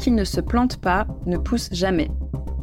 [0.00, 2.10] qui ne se plante pas ne pousse jamais.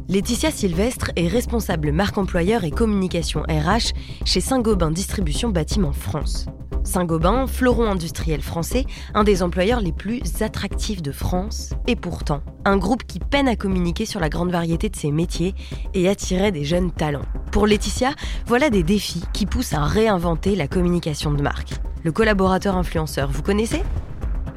[0.08, 3.92] Laetitia Sylvestre est responsable marque employeur et communication RH
[4.24, 6.46] chez Saint-Gobain Distribution Bâtiment France.
[6.82, 12.78] Saint-Gobain, fleuron industriel français, un des employeurs les plus attractifs de France, et pourtant, un
[12.78, 15.54] groupe qui peine à communiquer sur la grande variété de ses métiers
[15.92, 17.26] et attirer des jeunes talents.
[17.52, 18.14] Pour Laetitia,
[18.46, 21.74] voilà des défis qui poussent à réinventer la communication de marque.
[22.02, 23.82] Le collaborateur influenceur, vous connaissez?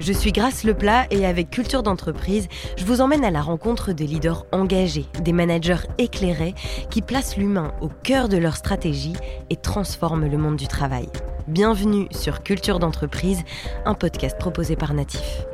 [0.01, 4.07] Je suis Grace Leplat et avec Culture d'entreprise, je vous emmène à la rencontre des
[4.07, 6.55] leaders engagés, des managers éclairés
[6.89, 9.13] qui placent l'humain au cœur de leur stratégie
[9.51, 11.07] et transforment le monde du travail.
[11.47, 13.43] Bienvenue sur Culture d'entreprise,
[13.85, 15.45] un podcast proposé par Natif.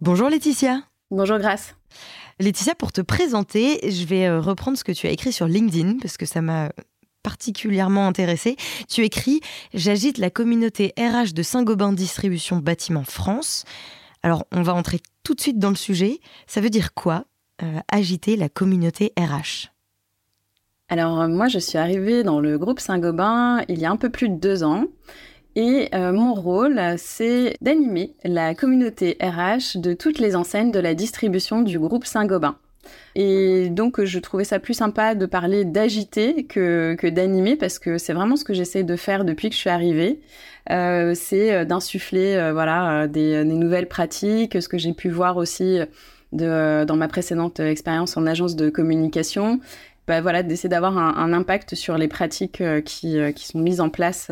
[0.00, 0.80] Bonjour Laetitia.
[1.10, 1.74] Bonjour Grace.
[2.38, 5.98] Laetitia, pour te présenter, je vais euh, reprendre ce que tu as écrit sur LinkedIn
[6.00, 6.70] parce que ça m'a
[7.26, 8.54] particulièrement intéressé.
[8.88, 9.40] Tu écris
[9.74, 13.64] J'agite la communauté RH de Saint-Gobain Distribution Bâtiment France.
[14.22, 16.20] Alors, on va entrer tout de suite dans le sujet.
[16.46, 17.24] Ça veut dire quoi,
[17.64, 19.72] euh, agiter la communauté RH
[20.88, 24.10] Alors, euh, moi, je suis arrivée dans le groupe Saint-Gobain il y a un peu
[24.10, 24.84] plus de deux ans.
[25.56, 30.94] Et euh, mon rôle, c'est d'animer la communauté RH de toutes les enseignes de la
[30.94, 32.56] distribution du groupe Saint-Gobain.
[33.14, 37.98] Et donc, je trouvais ça plus sympa de parler d'agiter que, que d'animer parce que
[37.98, 40.20] c'est vraiment ce que j'essaie de faire depuis que je suis arrivée.
[40.70, 45.78] Euh, c'est euh, d'insuffler euh, voilà, des, nouvelles pratiques, ce que j'ai pu voir aussi
[46.32, 49.60] dans ma précédente expérience en agence de communication.
[50.06, 53.90] Bah, voilà, d'essayer d'avoir un, un, impact sur les pratiques qui, qui, sont mises en
[53.90, 54.30] place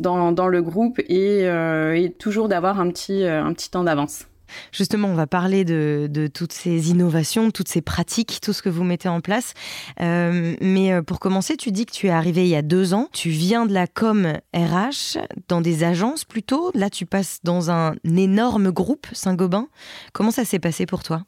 [0.00, 4.26] dans, dans le groupe et, et toujours d'avoir un petit, un petit temps d'avance.
[4.72, 8.84] Justement, on va parler de, toutes ces innovations, toutes ces pratiques, tout ce que vous
[8.84, 9.54] mettez en place.
[10.00, 12.94] Euh, mais euh, pour commencer, tu dis que tu es arrivé il y a deux
[12.94, 13.08] ans.
[13.12, 16.70] Tu viens de la com RH, dans des agences plutôt.
[16.74, 19.68] Là, tu passes dans un énorme groupe, Saint-Gobain.
[20.12, 21.24] Comment ça s'est passé pour toi?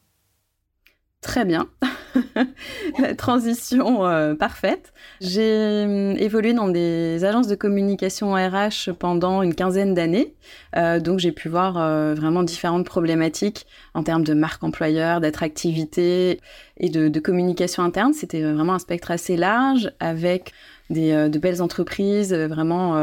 [1.21, 1.67] Très bien.
[2.99, 4.93] la transition euh, parfaite.
[5.19, 10.35] J'ai hum, évolué dans des agences de communication RH pendant une quinzaine d'années,
[10.75, 16.39] euh, donc j'ai pu voir euh, vraiment différentes problématiques en termes de marque employeur, d'attractivité
[16.77, 18.13] et de, communication interne.
[18.13, 20.53] C'était vraiment un spectre assez large avec
[20.91, 22.93] des, de belles entreprises, vraiment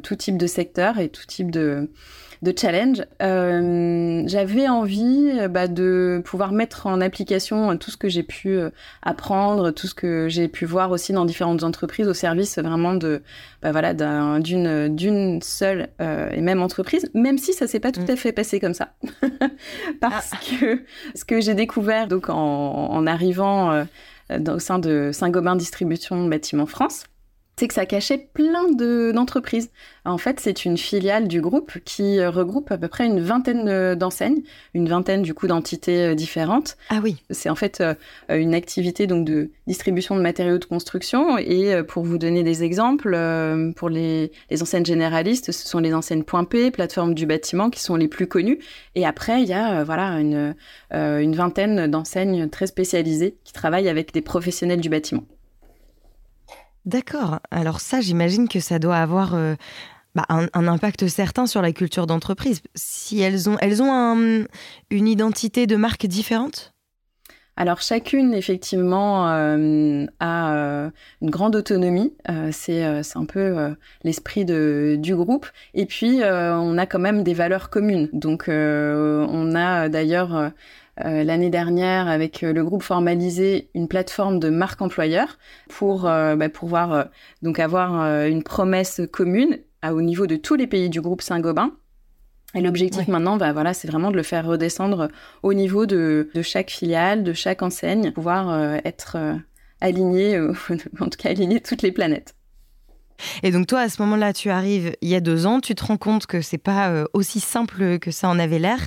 [0.00, 1.88] tout type de secteur et tout type de
[2.42, 3.02] de challenge.
[3.20, 8.50] Euh, j'avais envie euh, bah, de pouvoir mettre en application tout ce que j'ai pu
[8.50, 8.70] euh,
[9.02, 13.22] apprendre, tout ce que j'ai pu voir aussi dans différentes entreprises au service vraiment de
[13.62, 13.92] bah, voilà
[14.40, 18.10] d'une d'une seule et même entreprise, même si ça s'est pas tout mm.
[18.10, 18.94] à fait passé comme ça,
[20.00, 20.38] parce ah.
[20.58, 20.82] que
[21.14, 23.84] ce que j'ai découvert donc en, en arrivant
[24.30, 27.04] au sein de Saint-Gobain Distribution Bâtiment France
[27.60, 28.72] c'est que ça cachait plein
[29.12, 29.70] d'entreprises.
[30.06, 33.68] en fait, c'est une filiale du groupe qui euh, regroupe à peu près une vingtaine
[33.68, 34.40] euh, d'enseignes,
[34.72, 36.78] une vingtaine du coup d'entités euh, différentes.
[36.88, 37.22] Ah oui.
[37.28, 37.82] C'est en fait
[38.30, 41.36] une activité donc de distribution de matériaux de construction.
[41.36, 43.14] Et pour vous donner des exemples,
[43.76, 47.80] pour les, les enseignes généralistes, ce sont les enseignes Point P, plateforme du bâtiment, qui
[47.80, 48.58] sont les plus connues.
[48.94, 50.54] Et après, il y a voilà une,
[50.92, 55.24] une vingtaine d'enseignes très spécialisées qui travaillent avec des professionnels du bâtiment.
[56.86, 57.40] D'accord.
[57.50, 59.54] Alors ça, j'imagine que ça doit avoir euh,
[60.14, 62.62] bah, un, impact certain sur la culture d'entreprise.
[62.74, 64.46] Si elles ont, elles ont
[64.90, 66.72] une identité de marque différente?
[67.56, 72.14] Alors chacune effectivement euh, a euh, une grande autonomie,
[72.52, 75.46] c'est un peu l'esprit du groupe.
[75.74, 78.08] Et puis on a quand même des valeurs communes.
[78.14, 80.52] Donc on a d'ailleurs
[81.04, 85.38] euh, l'année dernière avec euh, le groupe formalisé une plateforme de marque employeur
[85.68, 87.08] pour euh, bah, pouvoir
[87.42, 91.72] donc avoir une promesse commune au niveau de tous les pays du groupe Saint-Gobain.
[92.54, 95.08] Et l'objectif maintenant, bah, voilà, c'est vraiment de le faire redescendre
[95.42, 99.16] au niveau de, de chaque filiale, de chaque enseigne, pouvoir être
[99.80, 100.38] aligné,
[101.00, 102.34] en tout cas aligner toutes les planètes.
[103.42, 105.84] Et donc toi, à ce moment-là, tu arrives il y a deux ans, tu te
[105.84, 108.86] rends compte que c'est pas euh, aussi simple que ça en avait l'air.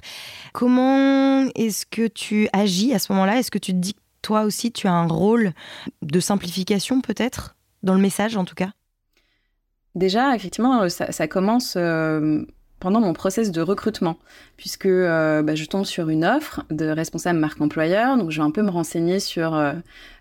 [0.53, 3.37] Comment est-ce que tu agis à ce moment-là?
[3.39, 5.51] Est-ce que tu te dis que toi aussi, tu as un rôle
[6.01, 7.55] de simplification peut-être?
[7.81, 8.69] Dans le message en tout cas?
[9.95, 12.45] Déjà, effectivement, euh, ça, commence euh,
[12.79, 14.17] pendant mon process de recrutement,
[14.57, 18.51] puisque bah, je tombe sur une offre de responsable marque employeur, donc je vais un
[18.51, 19.57] peu me renseigner sur,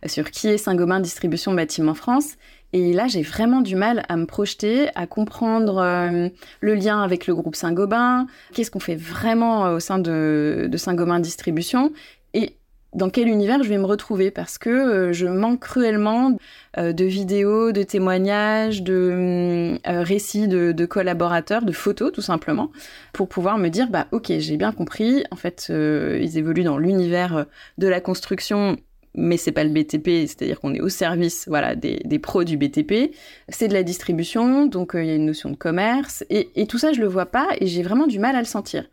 [0.06, 2.36] sur qui est Saint-Gobain Distribution Bâtiment France,
[2.72, 6.28] et là, j'ai vraiment du mal à me projeter, à comprendre euh,
[6.60, 11.20] le lien avec le groupe Saint-Gobain, qu'est-ce qu'on fait vraiment euh, au sein de, Saint-Gobain
[11.20, 11.92] Distribution.
[12.32, 12.56] Et
[12.94, 16.36] dans quel univers je vais me retrouver parce que euh, je manque cruellement
[16.78, 22.70] de vidéos, de témoignages, de euh, récits de, de, collaborateurs, de photos tout simplement,
[23.12, 25.24] pour pouvoir me dire bah ok j'ai bien compris.
[25.30, 27.44] En fait ils évoluent dans l'univers
[27.76, 28.78] de la construction.
[29.14, 32.56] Mais c'est pas le BTP, c'est-à-dire qu'on est au service, voilà, des, des pros du
[32.56, 33.14] BTP.
[33.48, 36.78] C'est de la distribution, donc il y a une notion de commerce, et, et tout
[36.78, 38.84] ça je le vois pas, et j'ai vraiment du mal à le sentir.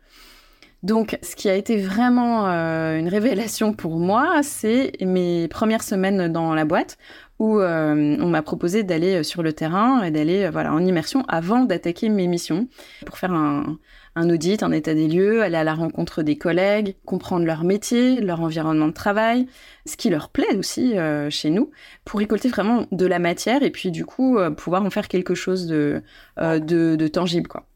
[0.82, 6.32] Donc, ce qui a été vraiment euh, une révélation pour moi, c'est mes premières semaines
[6.32, 6.96] dans la boîte
[7.40, 11.24] où euh, on m'a proposé d'aller euh, sur le terrain et d'aller voilà en immersion
[11.26, 12.68] avant d'attaquer mes missions
[13.06, 13.78] pour faire un,
[14.16, 18.40] audit, un état des lieux, aller à la rencontre des collègues, comprendre leur métier, leur
[18.40, 19.46] environnement de travail,
[19.86, 20.94] ce qui leur plaît aussi
[21.30, 21.70] chez nous,
[22.04, 25.66] pour récolter vraiment de la matière et puis du coup pouvoir en faire quelque chose
[25.66, 26.02] de,
[26.36, 27.66] de, de tangible quoi.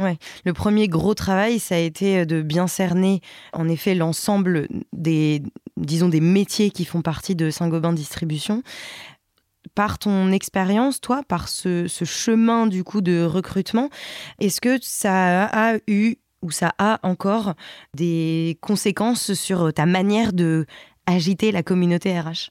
[0.00, 0.16] Ouais.
[0.46, 3.20] Le premier gros travail, ça a été euh, de bien cerner,
[3.52, 5.42] en effet, l'ensemble des,
[5.80, 8.62] disons, des métiers qui font partie de Saint-Gobain Distribution.
[9.74, 13.90] Par ton expérience, toi, par ce, chemin du coup de recrutement,
[14.38, 17.54] est-ce que ça a eu ou ça a encore
[17.94, 20.64] des conséquences sur ta manière de
[21.06, 22.50] agiter la communauté RH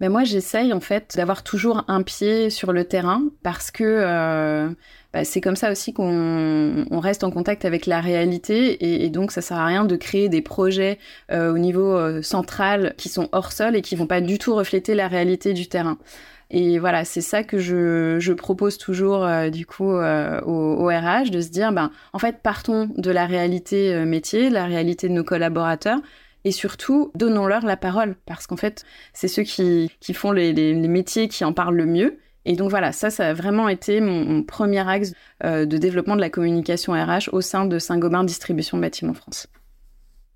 [0.00, 4.68] ben moi, j'essaye en fait d'avoir toujours un pied sur le terrain parce que euh,
[5.14, 9.42] bah, c'est comme ça aussi qu'on reste en contact avec la réalité et, donc ça
[9.42, 10.98] sert à rien de créer des projets
[11.30, 14.56] euh, au niveau euh, central qui sont hors sol et qui vont pas du tout
[14.56, 15.98] refléter la réalité du terrain.
[16.50, 21.48] Et voilà, c'est ça que je, propose toujours euh, du coup au, RH de se
[21.48, 26.00] dire, ben en fait partons de la réalité métier, la réalité de nos collaborateurs
[26.42, 31.28] et surtout donnons-leur la parole parce qu'en fait c'est ceux qui, qui font les, métiers
[31.28, 34.86] qui en parlent le mieux et donc voilà, ça, ça a vraiment été mon, premier
[34.88, 35.12] axe
[35.44, 39.46] euh, de développement de la communication RH au sein de Saint-Gobain Distribution Bâtiment France.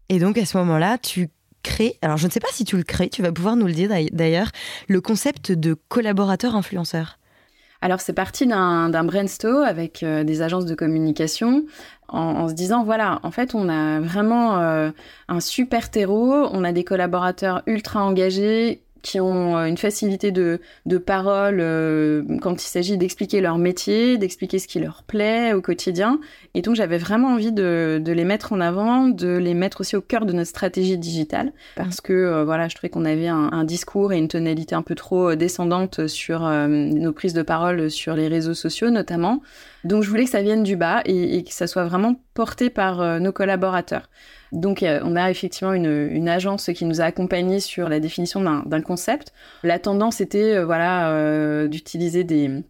[0.09, 1.29] Et donc à ce moment-là, tu
[1.63, 3.73] crées, alors je ne sais pas si tu le crées, tu vas pouvoir nous le
[3.73, 4.51] dire d'ailleurs,
[4.89, 7.19] le concept de collaborateur influenceur.
[7.81, 11.65] Alors c'est parti d'un brainstorm avec euh, des agences de communication
[12.09, 14.91] en, se disant voilà en fait on a vraiment euh,
[15.29, 20.61] un super terreau, on a des collaborateurs ultra engagés qui ont euh, une facilité de,
[20.99, 26.21] parole euh, quand il s'agit d'expliquer leur métier, d'expliquer ce qui leur plaît au quotidien.
[26.59, 30.01] Et donc j'avais vraiment envie de, les mettre en avant, de les mettre aussi au
[30.01, 34.13] cœur de notre stratégie digitale, parce que euh, voilà, je trouvais qu'on avait un, discours
[34.13, 38.55] et une tonalité un peu trop descendante sur nos prises de parole sur les réseaux
[38.55, 39.41] sociaux notamment.
[39.85, 43.21] Donc je voulais que ça vienne du bas et, que ça soit vraiment porté par
[43.21, 44.09] nos collaborateurs.
[44.53, 48.81] Donc euh, on a effectivement une, agence qui nous a accompagnés sur la définition d'un
[48.83, 49.33] concept.
[49.63, 52.63] La tendance était euh, voilà euh, d'utiliser des,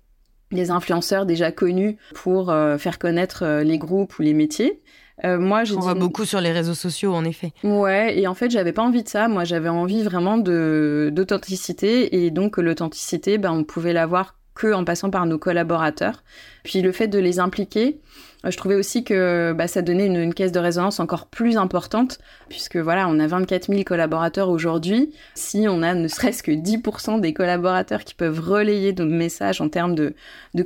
[0.70, 4.80] influenceurs déjà connus pour faire connaître les groupes ou les métiers.
[5.24, 7.52] moi, On voit beaucoup sur les réseaux sociaux, en effet.
[7.64, 9.28] Ouais, et en fait, j'avais pas envie de ça.
[9.28, 15.10] Moi, j'avais envie vraiment d'authenticité, et donc l'authenticité, ben, on pouvait l'avoir que en passant
[15.10, 16.22] par nos collaborateurs.
[16.64, 18.00] Puis le fait de les impliquer, euh,
[18.44, 22.18] je trouvais aussi que bah, ça donnait une, caisse de résonance encore plus importante,
[22.48, 25.12] puisque voilà, on a 24 000 collaborateurs aujourd'hui.
[25.34, 29.68] Si on a ne serait-ce que 10% des collaborateurs qui peuvent relayer nos messages en
[29.68, 30.14] termes de,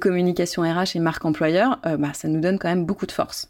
[0.00, 3.48] communication RH et marque employeur, euh, bah, ça nous donne quand même beaucoup de force.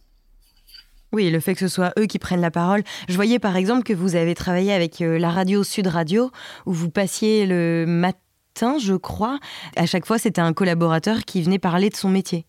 [1.12, 2.82] Oui, le fait que ce soit eux qui prennent la parole.
[3.08, 6.30] Je voyais par exemple que vous avez travaillé avec euh, la radio Sud Radio,
[6.64, 9.38] où vous passiez le matin, je crois.
[9.76, 12.46] À chaque fois, c'était un collaborateur qui venait parler de son métier.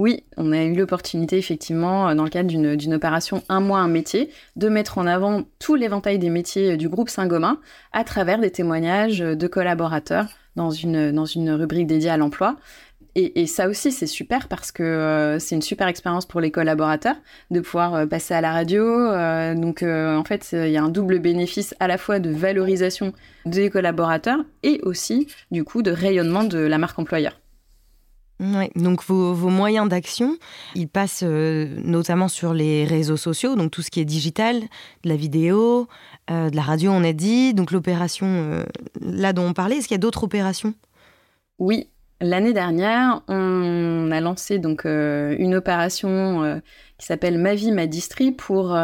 [0.00, 3.88] Oui, on a eu l'opportunité effectivement, euh, dans le cadre d'une opération Un mois, un
[3.88, 7.58] métier, de mettre en avant tout l'éventail des métiers euh, du groupe Saint-Gobain
[7.92, 12.56] à travers des témoignages euh, de collaborateurs dans une, dans une rubrique dédiée à l'emploi.
[13.14, 17.16] Et, ça aussi, c'est super parce que c'est une super expérience pour les collaborateurs
[17.50, 18.84] de pouvoir passer à la radio.
[19.56, 23.12] donc, en fait, il y a un double bénéfice à la fois de valorisation
[23.46, 27.39] des collaborateurs et aussi, du coup, de rayonnement de la marque employeur.
[28.40, 30.38] Ouais, donc vos, moyens d'action,
[30.74, 35.08] ils passent euh, notamment sur les réseaux sociaux, donc tout ce qui est digital, de
[35.10, 35.88] la vidéo,
[36.30, 38.64] euh, de la radio, on a dit, donc l'opération euh,
[39.02, 40.72] là dont on parlait, est-ce qu'il y a d'autres opérations?
[41.58, 46.60] Oui, l'année dernière, on a lancé donc une opération
[46.98, 48.78] qui s'appelle Ma vie, ma distri pour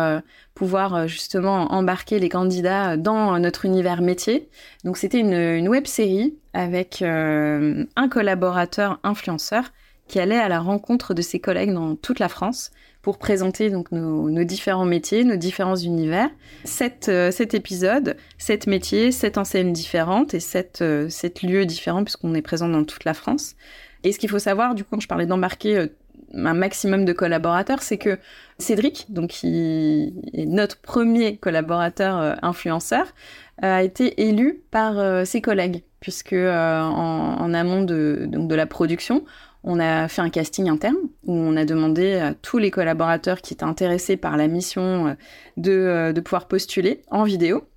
[0.55, 4.49] pouvoir justement embarquer les candidats dans notre univers métier.
[4.85, 9.65] Donc c'était une, une web série avec euh, un collaborateur influenceur
[10.09, 12.71] qui allait à la rencontre de ses collègues dans toute la France
[13.07, 16.29] pour présenter donc nos, différents métiers, nos différents univers.
[16.65, 22.03] Sept, euh, cet épisode, sept métiers, sept enseignes différentes et sept, euh, sept lieux différents
[22.03, 23.55] puisqu'on est présent dans toute la France.
[24.03, 25.87] Et ce qu'il faut savoir, du coup, quand je parlais d'embarquer
[26.35, 28.19] un maximum de collaborateurs, c'est que
[28.59, 33.07] Cédric, donc qui est notre premier collaborateur influenceur,
[33.63, 39.25] a été élu par ses collègues, puisque en, amont de, de la production,
[39.67, 43.53] on a fait un casting interne où on a demandé à tous les collaborateurs qui
[43.53, 45.17] étaient intéressés par la mission
[45.57, 47.69] de, de pouvoir postuler en vidéo.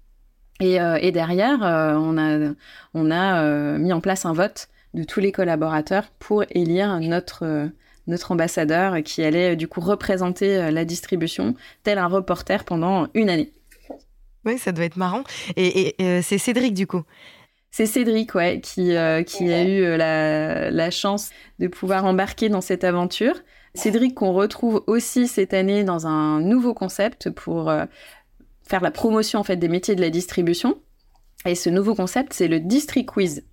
[0.60, 2.53] Et, euh, et derrière, euh, on a,
[2.93, 7.69] on a euh, mis en place un vote de tous les collaborateurs pour élire notre,
[8.08, 13.53] notre ambassadeur qui allait du coup représenter la distribution tel un reporter pendant une année.
[14.46, 15.24] Oui, ça doit être marrant.
[15.55, 17.03] Et c'est Cédric du coup
[17.72, 18.96] c'est Cédric, ouais, qui,
[19.26, 23.36] qui a eu la, la, chance de pouvoir embarquer dans cette aventure.
[23.76, 27.72] Cédric qu'on retrouve aussi cette année dans un nouveau concept pour
[28.70, 30.78] faire la promotion en fait des métiers de la distribution.
[31.46, 33.44] Et ce nouveau concept, c'est le District Quiz.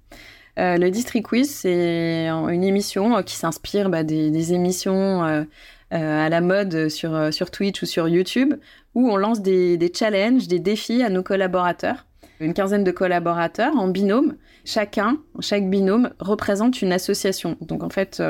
[0.59, 5.45] Euh, le District Quiz, c'est une émission euh, qui s'inspire bah, des, émissions euh,
[5.91, 8.55] à la mode sur, sur Twitch ou sur YouTube,
[8.95, 12.07] où on lance des, des, challenges, des défis à nos collaborateurs.
[12.41, 14.37] Une quinzaine de collaborateurs en binôme.
[14.65, 17.57] Chacun, chaque binôme représente une association.
[17.61, 18.21] Donc en fait,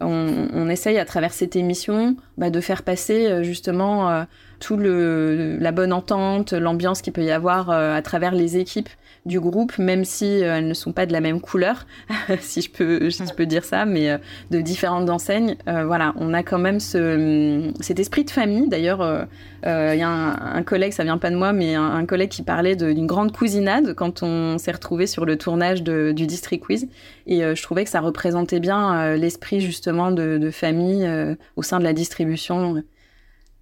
[0.00, 4.24] on, essaye à travers cette émission bah, de faire passer euh, justement euh,
[4.64, 8.88] tout le la bonne entente, l'ambiance qu'il peut y avoir euh, à travers les équipes
[9.26, 11.86] du groupe, même si elles ne sont pas de la même couleur,
[12.40, 14.18] si je peux je peux dire ça, mais
[14.50, 15.56] de différentes enseignes.
[15.66, 18.68] voilà, on a quand même ce cet esprit de famille.
[18.68, 19.26] D'ailleurs,
[19.64, 22.76] il y a un, collègue, ça vient pas de moi, mais un, collègue qui parlait
[22.76, 26.86] d'une grande cousinade quand on s'est retrouvé sur le tournage du District Quiz,
[27.26, 31.08] et je trouvais que ça représentait bien l'esprit justement de famille
[31.56, 32.82] au sein de la distribution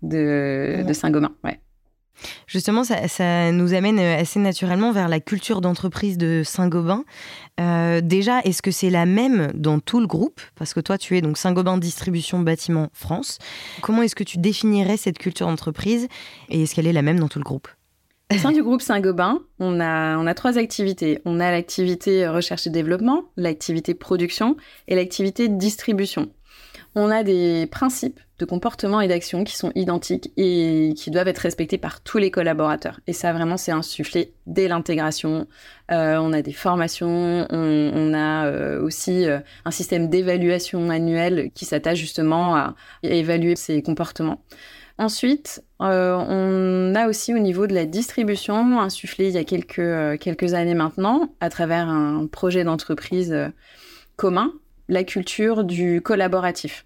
[0.02, 1.32] de, Saint-Gobain.
[1.44, 1.60] Ouais.
[2.46, 7.04] Justement, ça, nous amène assez naturellement vers la culture d'entreprise de Saint-Gobain.
[7.60, 10.40] Euh, déjà, est-ce que c'est la même dans tout le groupe?
[10.54, 13.38] Parce que toi, tu es donc Saint-Gobain Distribution Bâtiment France.
[13.80, 16.06] Comment est-ce que tu définirais cette culture d'entreprise
[16.48, 17.68] et est-ce qu'elle est la même dans tout le groupe?
[18.32, 21.20] Au sein du groupe Saint-Gobain, on a, on a trois activités.
[21.26, 24.56] On a l'activité recherche et développement, l'activité production
[24.88, 26.30] et l'activité distribution
[26.94, 31.38] on a des principes de comportement et d'action qui sont identiques et qui doivent être
[31.38, 32.98] respectés par tous les collaborateurs.
[33.06, 35.46] Et ça, vraiment, c'est insufflé dès l'intégration.
[35.92, 41.64] Euh, on a des formations, on, a euh, aussi euh, un système d'évaluation annuel qui
[41.64, 44.42] s'attache justement à évaluer ces comportements.
[44.98, 50.74] Ensuite, on a aussi au niveau de la distribution insufflé il y a quelques années
[50.74, 53.34] maintenant, à travers un projet d'entreprise
[54.16, 54.52] commun,
[54.88, 56.84] la culture du collaboratif.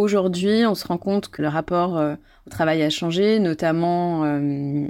[0.00, 2.14] Aujourd'hui, on se rend compte que le rapport euh,
[2.46, 4.86] au travail a changé, notamment euh,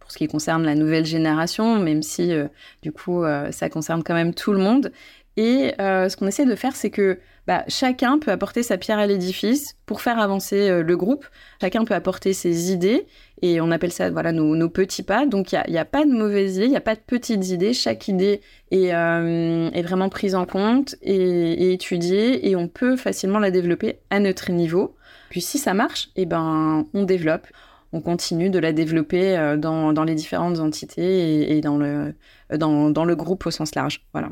[0.00, 2.48] pour ce qui concerne la nouvelle génération, même si euh,
[2.80, 4.92] du coup ça concerne quand même tout le monde.
[5.36, 9.06] Et ce qu'on essaie de faire, c'est que bah, chacun peut apporter sa pierre à
[9.06, 11.26] l'édifice pour faire avancer le groupe.
[11.60, 13.06] Chacun peut apporter ses idées
[13.42, 15.26] et on appelle ça voilà nos, petits pas.
[15.26, 17.72] Donc il n'y a, pas de mauvaises idées, il n'y a pas de petites idées.
[17.72, 18.40] Chaque idée
[18.70, 24.20] est, euh, vraiment prise en compte et, étudiée et on peut facilement la développer à
[24.20, 24.96] notre niveau.
[25.30, 27.46] Puis si ça marche, eh ben on développe
[27.92, 32.14] on continue de la développer euh, dans, les différentes entités et, dans, le,
[32.54, 34.04] dans, dans, le groupe au sens large.
[34.12, 34.30] Voilà.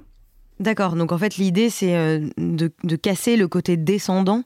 [0.60, 4.44] D'accord, donc en fait l'idée c'est euh, de, casser le côté descendant.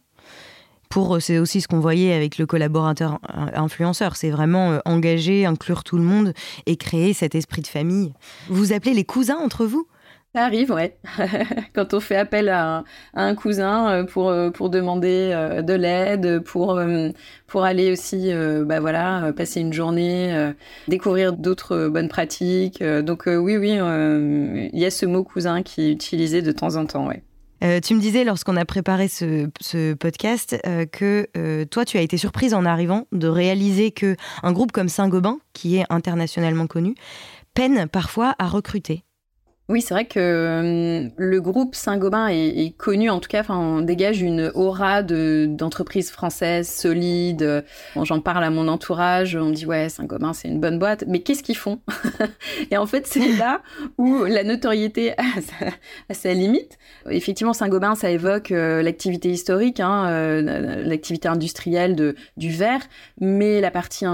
[0.88, 3.18] Pour, euh, c'est aussi ce qu'on voyait avec le collaborateur
[3.54, 6.33] influenceur, c'est vraiment euh, engager, inclure tout le monde
[6.66, 8.12] et créer cet esprit de famille.
[8.49, 9.87] Vous appelez les cousins entre vous?
[10.35, 10.99] Ça arrive, ouais.
[11.75, 16.80] Quand on fait appel à, un cousin euh, pour, pour demander de l'aide, pour,
[17.47, 18.30] pour aller aussi
[18.64, 20.52] bah voilà, passer une journée,
[20.87, 22.83] découvrir d'autres bonnes pratiques.
[22.83, 23.78] Donc oui, oui,
[24.73, 27.23] il y a ce mot cousin qui est utilisé de temps en temps, ouais.
[27.60, 30.56] Tu me disais lorsqu'on a préparé ce, podcast
[30.92, 35.38] que toi tu as été surprise en arrivant de réaliser que un groupe comme Saint-Gobain,
[35.52, 36.94] qui est internationalement connu,
[37.54, 39.04] peine parfois à recruter.
[39.70, 44.22] Oui, c'est vrai que euh, le groupe Saint-Gobain est, connu, en tout cas, on dégage
[44.22, 47.66] une aura de d'entreprise française solide.
[48.02, 51.20] J'en parle à mon entourage, on me dit ouais, Saint-Gobain c'est une bonne boîte, mais
[51.20, 51.80] qu'est-ce qu'ils font?
[52.70, 53.60] Et en fait, c'est là
[53.98, 56.78] où la notoriété a sa, limite.
[57.10, 62.80] Effectivement, Saint-Gobain, ça évoque euh, l'activité historique, hein, euh, l'activité industrielle de du verre,
[63.20, 64.06] mais la partie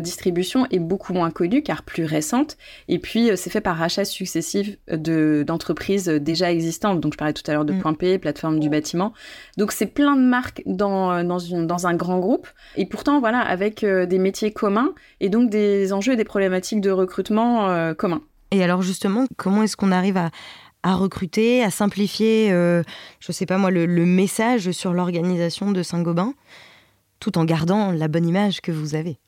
[0.00, 2.56] distribution est beaucoup moins connue car plus récente.
[2.86, 4.43] Et puis, c'est fait par rachat successif
[4.88, 7.00] d'entreprises déjà existantes.
[7.00, 7.80] Donc, je parlais tout à l'heure de mm.
[7.80, 9.12] Point P, plateforme du bâtiment.
[9.56, 12.48] Donc, c'est plein de marques dans, dans, une, dans, un grand groupe.
[12.76, 16.80] Et pourtant, voilà, avec euh, des métiers communs et donc des enjeux et des problématiques
[16.80, 18.22] de recrutement euh, communs.
[18.50, 20.30] Et alors, justement, comment est-ce qu'on arrive à,
[20.82, 22.82] à recruter, à simplifier, je
[23.18, 26.34] je sais pas moi, le, le message sur l'organisation de Saint-Gobain,
[27.20, 29.18] tout en gardant la bonne image que vous avez?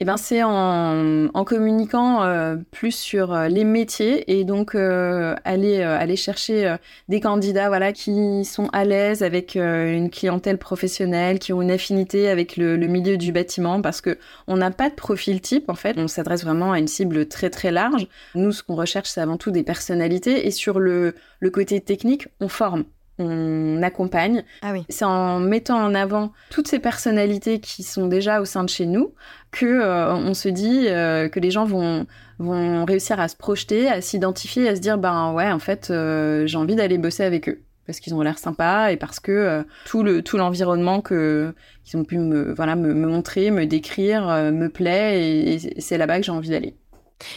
[0.00, 5.34] Eh ben, c'est en, en, communiquant euh, plus sur euh, les métiers et donc euh,
[5.44, 6.76] aller, aller chercher
[7.08, 12.28] des candidats voilà, qui sont à l'aise avec une clientèle professionnelle, qui ont une affinité
[12.28, 15.74] avec le, le milieu du bâtiment parce que on n'a pas de profil type en
[15.74, 15.96] fait.
[15.98, 18.06] On s'adresse vraiment à une cible très très large.
[18.36, 22.28] Nous, ce qu'on recherche, c'est avant tout des personnalités et sur le, le côté technique,
[22.40, 22.84] on forme
[23.18, 24.44] on accompagne.
[24.62, 24.84] Ah oui.
[24.88, 28.86] C'est en mettant en avant toutes ces personnalités qui sont déjà au sein de chez
[28.86, 29.12] nous
[29.50, 32.06] que euh, on se dit euh, que les gens vont
[32.38, 36.46] vont réussir à se projeter, à s'identifier, à se dire ben ouais en fait euh,
[36.46, 40.02] j'ai envie d'aller bosser avec eux parce qu'ils ont l'air sympas et parce que tout
[40.02, 45.54] le tout l'environnement que qu'ils ont pu me voilà me, montrer, me décrire me plaît
[45.54, 46.76] et c'est là-bas que j'ai envie d'aller.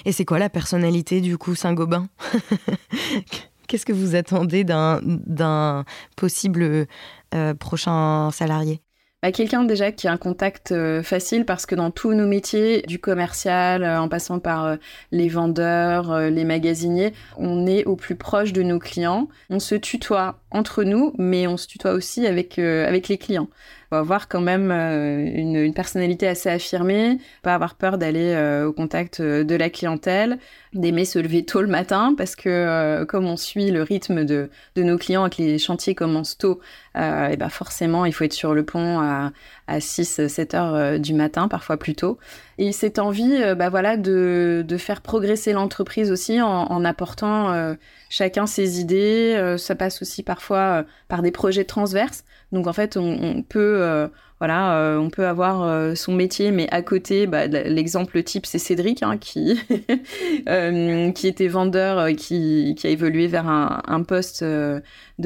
[0.05, 2.07] Et c'est quoi la personnalité du coup Saint-Gobain?
[3.71, 5.85] Qu'est-ce que vous attendez d'un
[6.17, 6.87] possible
[7.33, 8.81] euh, prochain salarié?
[9.23, 12.81] Bah, Quelqu'un déjà qui a un contact euh, facile parce que dans tous nos métiers,
[12.81, 14.75] du commercial, euh, en passant par
[15.13, 19.29] les vendeurs, les magasiniers, on est au plus proche de nos clients.
[19.49, 23.47] On se tutoie entre nous, mais on se tutoie aussi avec, avec les clients
[23.91, 28.71] faut avoir quand même euh, une, personnalité assez affirmée, pas avoir peur d'aller euh, au
[28.71, 30.39] contact euh, de la clientèle,
[30.73, 34.83] d'aimer se lever tôt le matin parce que comme on suit le rythme de, de
[34.83, 36.61] nos clients et que les chantiers commencent tôt,
[36.95, 39.33] et ben forcément il faut être sur le pont à,
[39.67, 42.17] à 6, 7 heures du matin, parfois plus tôt.
[42.63, 47.75] Et cette envie bah voilà, de, faire progresser l'entreprise aussi en, apportant
[48.07, 49.55] chacun ses idées.
[49.57, 52.23] ça passe aussi parfois par des projets transverses.
[52.51, 54.07] Donc en fait, on, peut, euh,
[54.49, 59.03] euh, on peut avoir euh, son métier, mais à côté, bah, l'exemple type, c'est Cédric
[59.03, 59.59] hein, qui
[61.13, 64.81] qui était vendeur, qui, a évolué vers un, un poste de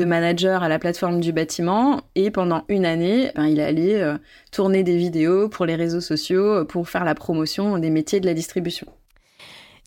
[0.05, 4.03] manager à la plateforme du bâtiment, et pendant une année, ben, il allait
[4.51, 8.33] tourner des vidéos pour les réseaux sociaux pour faire la promotion des métiers de la
[8.33, 8.87] distribution.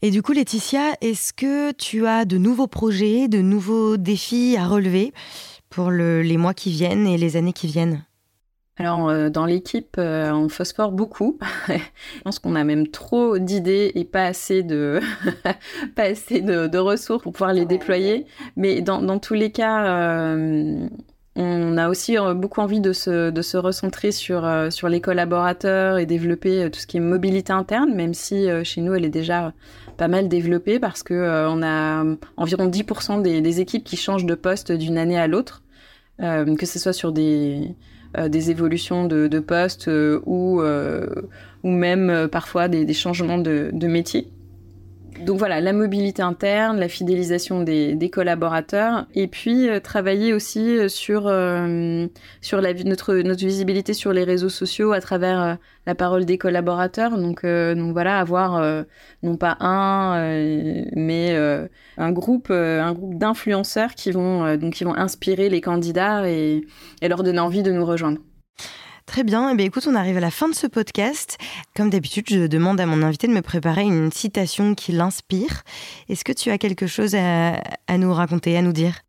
[0.01, 4.69] Et du coup, Laetitia, est-ce que tu as de nouveaux projets, de nouveaux défis à
[4.69, 5.13] relever
[5.71, 8.05] pour les mois qui viennent et les années qui viennent?
[8.79, 11.39] Alors, euh, dans l'équipe, euh, on phosphore beaucoup.
[11.69, 15.01] Je pense qu'on a même trop d'idées et pas assez de,
[15.97, 18.27] pas assez de, ressources pour pouvoir les déployer.
[18.57, 20.89] Mais dans, tous les cas, euh,
[21.35, 26.07] on a aussi beaucoup envie de se, de se recentrer sur, sur les collaborateurs et
[26.07, 29.53] développer tout ce qui est mobilité interne, même si chez nous, elle est déjà
[29.97, 32.05] pas mal développée parce que on a
[32.37, 35.63] environ 10% des, des, équipes qui changent de poste d'une année à l'autre.
[36.21, 37.73] Euh, que ce soit sur des, euh,
[38.17, 40.63] des évolutions de, de poste euh, ou,
[41.63, 44.29] ou même parfois des, changements de métier.
[45.25, 50.79] Donc voilà, la mobilité interne, la fidélisation des, des collaborateurs, et puis euh, travailler aussi
[50.79, 52.07] euh, sur euh,
[52.41, 57.19] sur la, notre notre visibilité sur les réseaux sociaux à travers la parole des collaborateurs.
[57.19, 58.85] Donc donc voilà, avoir
[59.23, 60.21] non pas un,
[60.95, 61.37] mais
[61.97, 66.65] un groupe un groupe d'influenceurs qui vont donc qui vont inspirer les candidats et,
[67.03, 68.19] et leur donner envie de nous rejoindre.
[69.09, 69.49] Très bien.
[69.51, 71.39] Eh bien, écoute, on arrive à la fin de ce podcast.
[71.75, 75.63] Comme d'habitude, je demande à mon invité de me préparer une citation qui l'inspire.
[76.11, 77.59] Est-ce que tu as quelque chose à,
[77.97, 79.01] nous raconter, à nous dire?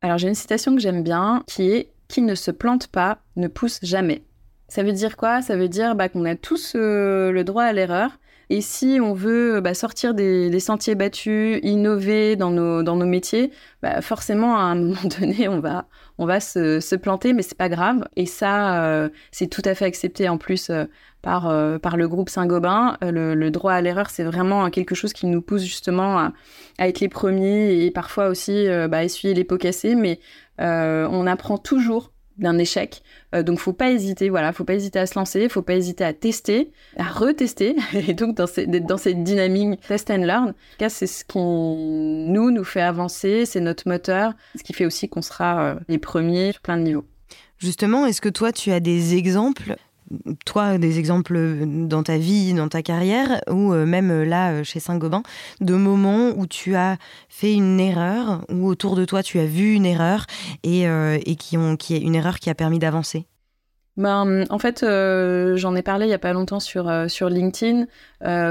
[0.00, 3.48] Alors, j'ai une citation que j'aime bien qui est Qui ne se plante pas ne
[3.48, 4.22] pousse jamais.
[4.68, 5.42] Ça veut dire quoi?
[5.42, 8.12] Ça veut dire bah, qu'on a tous euh, le droit à l'erreur
[8.50, 13.50] et si on veut bah, sortir des, sentiers battus, innover dans nos, dans nos métiers,
[13.82, 17.58] bah, forcément, à un moment donné, on va, on va se, se planter, mais c'est
[17.58, 18.06] pas grave.
[18.16, 20.84] Et ça, euh, c'est tout à fait accepté en plus euh,
[21.20, 22.96] par, euh, par le groupe Saint-Gobain.
[23.02, 26.32] Le, le, droit à l'erreur, c'est vraiment quelque chose qui nous pousse justement à,
[26.78, 29.94] à être les premiers et parfois aussi bah, essuyer les pots cassés.
[29.94, 30.20] Mais
[30.58, 33.02] on apprend toujours d'un échec.
[33.34, 36.04] Euh, donc faut pas hésiter, voilà, faut pas hésiter à se lancer, faut pas hésiter
[36.04, 38.46] à tester, à retester, et donc dans,
[38.86, 40.54] dans cette dynamique test and learn.
[40.78, 45.08] cas, c'est ce qui nous nous fait avancer, c'est notre moteur, ce qui fait aussi
[45.08, 47.04] qu'on sera euh, les premiers sur plein de niveaux.
[47.58, 49.76] Justement, est-ce que toi tu as des exemples
[50.44, 54.64] toi, des exemples dans ta vie, dans ta carrière, ou euh, même euh, là, euh,
[54.64, 55.22] chez Saint-Gobain,
[55.60, 56.96] de moments où tu as
[57.28, 60.26] fait une erreur, ou autour de toi, tu as vu une erreur,
[60.62, 60.86] et,
[61.36, 63.26] qui, est une erreur qui a permis d'avancer?
[63.96, 64.84] Ben, en fait,
[65.56, 66.88] j'en ai parlé il y a pas longtemps sur
[67.28, 67.86] LinkedIn,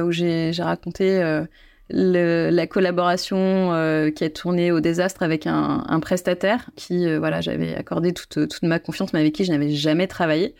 [0.04, 1.46] où j'ai raconté
[1.90, 3.38] la collaboration
[3.74, 8.14] euh, qui a tourné au désastre avec un, un prestataire qui, euh, voilà, j'avais accordé
[8.14, 10.54] toute, toute ma confiance, mais avec qui je n'avais jamais travaillé.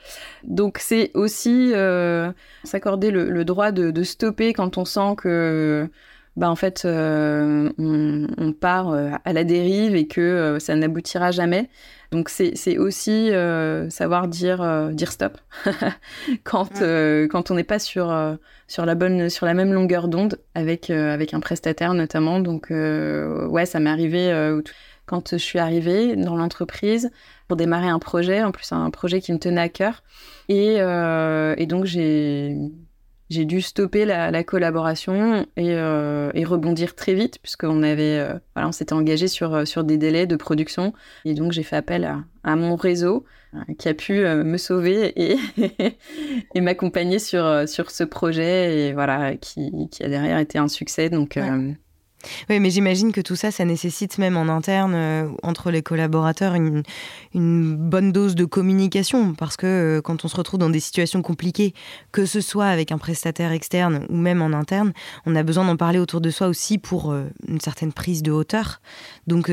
[0.44, 2.32] Donc c'est aussi euh,
[2.64, 5.90] s'accorder le, le, droit de, de, stopper quand on sent que
[6.38, 8.94] bah en fait, on, on, part
[9.26, 11.68] à la dérive et que ça n'aboutira jamais.
[12.12, 13.32] Donc c'est aussi
[13.90, 15.38] savoir dire dire stop
[16.44, 16.82] quand
[17.30, 21.34] quand on n'est pas sur sur la bonne sur la même longueur d'onde avec avec
[21.34, 22.40] un prestataire notamment.
[22.40, 24.32] Donc ouais, ça m'est arrivé
[25.08, 27.10] quand je suis arrivée dans l'entreprise
[27.48, 30.04] pour démarrer un projet, en plus un projet qui me tenait à cœur.
[30.50, 32.58] Et, euh, et donc j'ai
[33.30, 38.34] j'ai dû stopper la, la collaboration et, euh, et, rebondir très vite puisqu'on avait euh,
[38.56, 40.94] voilà on s'était engagé sur sur des délais de production.
[41.26, 43.26] Et donc j'ai fait appel à, à mon réseau
[43.80, 45.38] qui a pu me sauver et,
[46.56, 48.88] et m'accompagner sur sur ce projet.
[48.88, 51.10] Et voilà qui, qui a derrière été un succès.
[51.10, 51.38] Donc
[52.50, 56.56] oui, mais j'imagine que tout ça, ça nécessite même en interne, euh, entre les collaborateurs,
[56.56, 56.84] une,
[57.34, 59.34] bonne dose de communication.
[59.34, 61.74] Parce que euh, quand on se retrouve dans des situations compliquées,
[62.12, 64.94] que ce soit avec un prestataire externe ou même en interne,
[65.26, 68.32] on a besoin d'en parler autour de soi aussi pour euh, une certaine prise de
[68.32, 68.82] hauteur.
[69.28, 69.52] Donc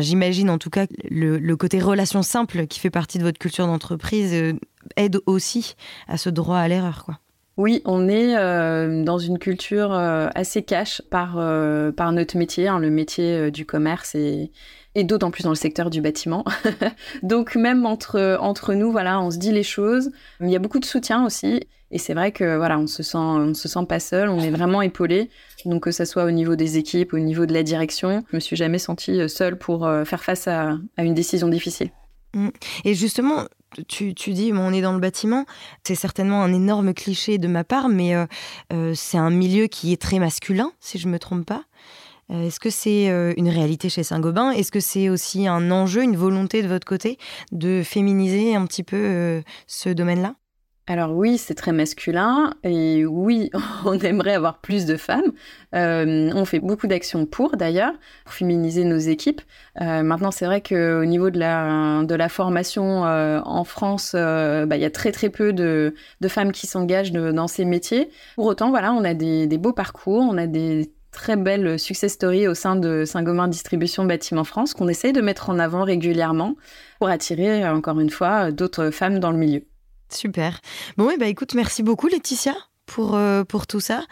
[0.00, 3.66] j'imagine en tout cas le, le côté relation simple qui fait partie de votre culture
[3.66, 4.54] d'entreprise
[4.96, 5.74] aide aussi
[6.06, 7.04] à ce droit à l'erreur.
[7.04, 7.18] quoi.
[7.58, 12.78] Oui, on est euh, dans une culture euh, assez cash par, euh, notre métier, hein,
[12.78, 14.52] le métier du commerce et,
[14.94, 16.44] d'autant plus dans le secteur du bâtiment.
[17.24, 20.10] Donc même entre, nous, voilà, on se dit les choses.
[20.40, 21.60] Il y a beaucoup de soutien aussi.
[21.90, 24.50] Et c'est vrai que voilà, on se sent, on se sent pas seul, on est
[24.50, 25.28] vraiment épaulé.
[25.64, 28.40] Donc que ce soit au niveau des équipes, au niveau de la direction, je me
[28.40, 31.90] suis jamais sentie seule pour faire face à, à une décision difficile.
[32.34, 32.48] Mmh.
[32.84, 33.44] Et justement,
[33.86, 35.44] tu, dis, on est dans le bâtiment,
[35.84, 38.26] c'est certainement un énorme cliché de ma part, mais euh,
[38.72, 41.64] euh, c'est un milieu qui est très masculin, si je ne me trompe pas.
[42.30, 44.50] Euh, est-ce que c'est une réalité chez Saint-Gobain?
[44.50, 47.18] Est-ce que c'est aussi un enjeu, une volonté de votre côté
[47.52, 50.34] de féminiser un petit peu ce domaine-là?
[50.88, 53.50] Alors oui, c'est très masculin et oui,
[53.84, 55.32] on aimerait avoir plus de femmes.
[55.74, 57.92] Euh, on fait beaucoup d'actions pour d'ailleurs,
[58.24, 59.42] pour féminiser nos équipes.
[59.82, 64.86] Euh, maintenant, c'est vrai qu'au niveau de la, formation euh, en France, bah, il y
[64.86, 65.94] a très très peu de,
[66.26, 68.08] femmes qui s'engagent dans ces métiers.
[68.36, 72.12] Pour autant, voilà, on a des, des beaux parcours, on a des très belles success
[72.14, 76.54] stories au sein de Saint-Gobain Distribution Bâtiment France qu'on essaye de mettre en avant régulièrement
[76.98, 79.67] pour attirer, encore une fois, d'autres femmes dans le milieu.
[80.10, 80.60] Super.
[80.96, 82.54] Bon, bah écoute, merci beaucoup Laetitia
[82.86, 84.02] pour, euh, pour tout ça.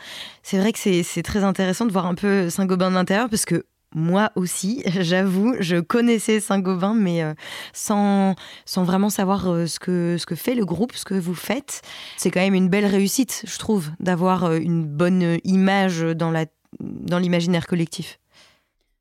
[0.43, 3.65] C'est vrai que c'est très intéressant de voir un peu Saint-Gobain de l'intérieur parce que
[3.95, 7.35] moi aussi, j'avoue, je connaissais Saint-Gobain, mais euh,
[7.73, 8.35] sans,
[8.67, 11.83] sans vraiment savoir euh, ce, que, ce que fait le groupe, ce que vous faites.
[12.17, 17.69] C'est quand même une belle réussite, je trouve, d'avoir une bonne image dans l'imaginaire dans
[17.69, 18.19] collectif.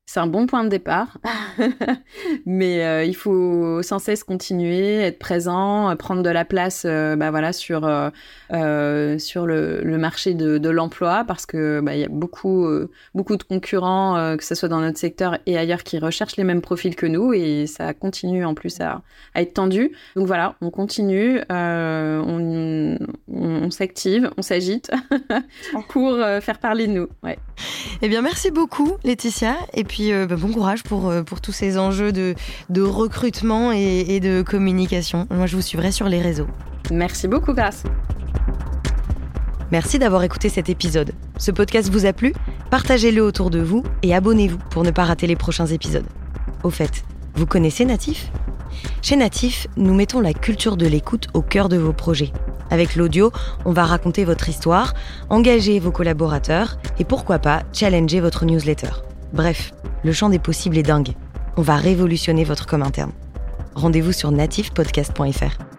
[0.08, 1.18] C'est un bon point de départ,
[2.46, 7.16] mais euh, il faut sans cesse continuer, être présent, euh, prendre de la place, euh,
[7.16, 7.80] bah voilà, sur
[9.18, 12.68] sur le, le, marché de, de l'emploi, parce que bah, il y a beaucoup
[13.16, 16.62] beaucoup de concurrents, que ce soit dans notre secteur et ailleurs, qui recherchent les mêmes
[16.62, 19.02] profils que nous, et ça continue en plus à,
[19.34, 19.90] à être tendu.
[20.14, 22.96] Donc voilà, on continue, on,
[23.28, 24.92] on, s'active, on s'agite
[25.88, 27.08] pour faire parler de nous.
[27.24, 27.38] Ouais.
[28.02, 31.40] Eh bien, merci beaucoup, Laetitia, et puis puis euh, bah, bon courage pour, euh, pour
[31.40, 32.34] tous ces enjeux de,
[32.68, 35.26] de recrutement et, de communication.
[35.30, 36.46] Moi, je vous suivrai sur les réseaux.
[36.90, 37.82] Merci beaucoup, Grace.
[39.72, 41.12] Merci d'avoir écouté cet épisode.
[41.38, 42.34] Ce podcast vous a plu?
[42.70, 46.04] Partagez-le autour de vous et abonnez-vous pour ne pas rater les prochains épisodes.
[46.62, 47.02] Au fait,
[47.34, 48.30] vous connaissez Natif?
[49.00, 52.32] Chez Natif, nous mettons la culture de l'écoute au cœur de vos projets.
[52.70, 53.32] Avec l'audio,
[53.64, 54.92] on va raconter votre histoire,
[55.30, 58.90] engager vos collaborateurs et pourquoi pas challenger votre newsletter.
[59.32, 59.72] Bref,
[60.04, 61.14] le champ des possibles est dingue.
[61.56, 63.12] On va révolutionner votre com interne.
[63.74, 65.75] Rendez-vous sur nativepodcast.fr.